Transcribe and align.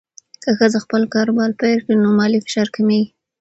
که 0.43 0.49
ښځه 0.57 0.79
خپل 0.85 1.01
کاروبار 1.13 1.49
پیل 1.61 1.79
کړي، 1.85 1.95
نو 2.03 2.07
مالي 2.17 2.39
فشار 2.45 2.67
کمېږي. 2.75 3.07